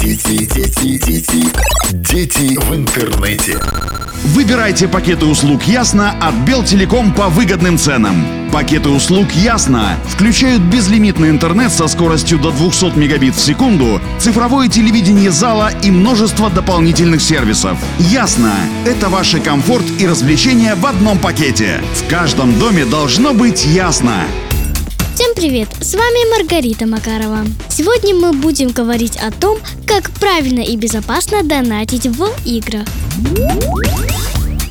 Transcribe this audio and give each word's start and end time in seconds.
Дети, 0.00 0.46
дети, 0.46 0.98
дети, 0.98 1.44
дети 1.92 2.58
в 2.58 2.74
интернете. 2.74 3.58
Выбирайте 4.24 4.88
пакеты 4.88 5.26
услуг 5.26 5.64
«Ясно» 5.64 6.14
от 6.18 6.34
Белтелеком 6.46 7.12
по 7.12 7.28
выгодным 7.28 7.76
ценам. 7.76 8.24
Пакеты 8.52 8.88
услуг 8.88 9.30
«Ясно» 9.32 9.98
включают 10.08 10.62
безлимитный 10.62 11.28
интернет 11.28 11.72
со 11.72 11.88
скоростью 11.88 12.38
до 12.38 12.52
200 12.52 12.96
мегабит 12.96 13.34
в 13.34 13.40
секунду, 13.40 14.00
цифровое 14.18 14.68
телевидение 14.68 15.30
зала 15.30 15.70
и 15.82 15.90
множество 15.90 16.48
дополнительных 16.48 17.20
сервисов. 17.20 17.76
«Ясно»— 17.98 18.54
это 18.86 19.10
ваш 19.10 19.36
комфорт 19.44 19.84
и 19.98 20.06
развлечения 20.06 20.74
в 20.74 20.86
одном 20.86 21.18
пакете. 21.18 21.82
В 21.96 22.08
каждом 22.08 22.58
доме 22.58 22.86
должно 22.86 23.34
быть 23.34 23.66
ясно. 23.66 24.24
Всем 25.20 25.34
привет! 25.34 25.68
С 25.82 25.92
вами 25.92 26.30
Маргарита 26.34 26.86
Макарова. 26.86 27.44
Сегодня 27.68 28.14
мы 28.14 28.32
будем 28.32 28.70
говорить 28.70 29.18
о 29.18 29.30
том, 29.30 29.58
как 29.86 30.10
правильно 30.12 30.60
и 30.60 30.76
безопасно 30.78 31.42
донатить 31.42 32.06
в 32.06 32.26
играх. 32.46 32.88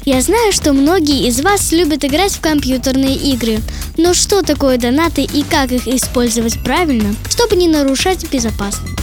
Я 0.05 0.22
знаю, 0.23 0.52
что 0.52 0.73
многие 0.73 1.27
из 1.27 1.39
вас 1.41 1.72
любят 1.72 2.03
играть 2.03 2.31
в 2.31 2.41
компьютерные 2.41 3.16
игры, 3.16 3.59
но 3.95 4.16
что 4.16 4.41
такое 4.41 4.80
донаты 4.80 5.22
и 5.22 5.44
как 5.44 5.72
их 5.72 5.88
использовать 5.88 6.59
правильно, 6.63 7.13
чтобы 7.30 7.55
не 7.55 7.67
нарушать 7.67 8.27
безопасность? 8.31 8.95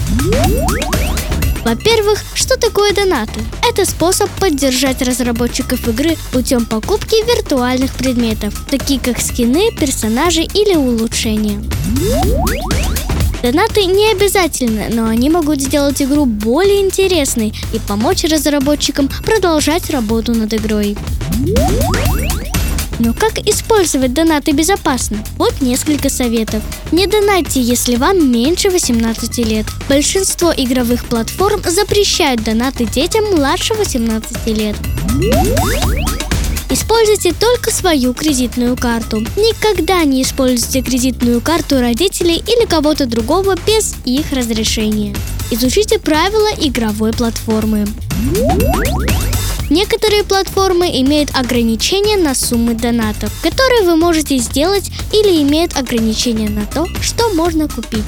Во-первых, 1.67 2.23
что 2.35 2.57
такое 2.57 2.95
донаты? 2.95 3.41
Это 3.69 3.85
способ 3.85 4.31
поддержать 4.39 5.03
разработчиков 5.03 5.89
игры 5.89 6.17
путем 6.31 6.65
покупки 6.65 7.17
виртуальных 7.27 7.93
предметов, 7.95 8.55
такие 8.71 9.01
как 9.01 9.21
скины, 9.21 9.73
персонажи 9.73 10.43
или 10.43 10.77
улучшения. 10.77 11.61
Донаты 13.43 13.85
не 13.87 14.13
обязательны, 14.13 14.91
но 14.93 15.07
они 15.07 15.29
могут 15.29 15.61
сделать 15.61 16.01
игру 16.01 16.25
более 16.25 16.83
интересной 16.83 17.53
и 17.73 17.81
помочь 17.81 18.23
разработчикам 18.23 19.11
продолжать 19.25 19.91
работу 19.91 20.35
над 20.35 20.55
игрой. 20.55 20.97
Но 22.99 23.13
как 23.13 23.39
использовать 23.47 24.15
донаты 24.15 24.53
безопасно? 24.53 25.19
Вот 25.37 25.61
несколько 25.61 26.09
советов. 26.09 26.63
Не 26.93 27.07
донатьте, 27.07 27.61
если 27.61 27.97
вам 27.97 28.31
меньше 28.31 28.71
18 28.71 29.39
лет. 29.39 29.67
Большинство 29.89 30.53
игровых 30.57 31.05
платформ 31.05 31.63
запрещают 31.63 32.43
донаты 32.43 32.87
детям 32.87 33.25
младше 33.37 33.75
18 33.75 34.47
лет. 34.49 34.77
Используйте 36.69 37.33
только 37.33 37.71
свою 37.71 38.13
кредитную 38.13 38.77
карту. 38.77 39.21
Никогда 39.37 40.03
не 40.05 40.23
используйте 40.23 40.83
кредитную 40.83 41.41
карту 41.41 41.81
родителей 41.81 42.37
или 42.37 42.67
кого-то 42.67 43.07
другого 43.07 43.57
без 43.67 43.95
их 44.05 44.33
разрешения. 44.33 45.15
Изучите 45.51 45.99
правила 45.99 46.49
игровой 46.59 47.13
платформы. 47.13 47.87
Некоторые 49.69 50.23
платформы 50.23 50.87
имеют 51.01 51.31
ограничения 51.35 52.17
на 52.17 52.35
суммы 52.35 52.75
донатов, 52.75 53.33
которые 53.43 53.83
вы 53.83 53.97
можете 53.97 54.39
сделать 54.39 54.91
или 55.13 55.43
имеют 55.43 55.77
ограничения 55.77 56.49
на 56.49 56.67
то, 56.67 56.87
что 57.03 57.31
можно 57.31 57.69
купить. 57.69 58.05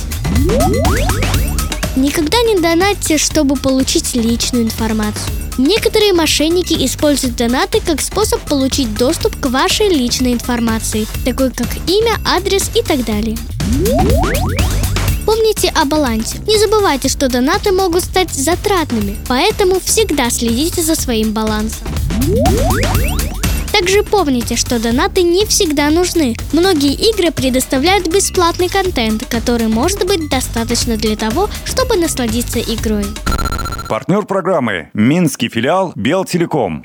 Никогда 1.97 2.41
не 2.43 2.61
донатьте, 2.61 3.19
чтобы 3.19 3.57
получить 3.57 4.15
личную 4.15 4.65
информацию. 4.65 5.33
Некоторые 5.59 6.13
мошенники 6.13 6.87
используют 6.87 7.35
донаты 7.35 7.81
как 7.85 8.01
способ 8.01 8.41
получить 8.43 8.95
доступ 8.95 9.35
к 9.41 9.47
вашей 9.47 9.89
личной 9.89 10.35
информации, 10.35 11.09
такой 11.25 11.51
как 11.51 11.67
имя, 11.89 12.13
адрес 12.25 12.71
и 12.77 12.83
так 12.83 13.05
далее. 13.05 13.37
Помните 15.29 15.71
о 15.77 15.85
балансе. 15.85 16.39
Не 16.47 16.57
забывайте, 16.57 17.11
что 17.11 17.29
донаты 17.29 17.71
могут 17.71 18.03
стать 18.03 18.33
затратными, 18.33 19.19
поэтому 19.29 19.79
всегда 19.79 20.31
следите 20.31 20.81
за 20.81 20.95
своим 20.95 21.35
балансом. 21.35 21.87
Также 23.71 24.05
помните, 24.05 24.57
что 24.57 24.79
донаты 24.79 25.21
не 25.21 25.45
всегда 25.45 25.91
нужны. 25.91 26.35
Многие 26.55 26.95
игры 26.95 27.31
предоставляют 27.31 28.09
бесплатный 28.09 28.71
контент, 28.71 29.27
который 29.27 29.69
может 29.69 30.07
быть 30.07 30.31
достаточно 30.31 30.97
для 30.97 31.15
того, 31.15 31.51
чтобы 31.67 31.97
насладиться 31.97 32.59
игрой. 32.61 33.05
Партнер 33.87 34.25
программы 34.25 34.89
Минский 34.95 35.51
филиал 35.51 35.93
Белтелеком. 35.95 36.83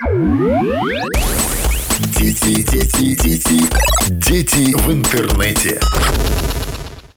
Дети, 2.19 2.61
дети, 2.69 3.15
дети, 3.15 3.63
дети 4.09 4.75
в 4.75 4.91
интернете. 4.91 5.79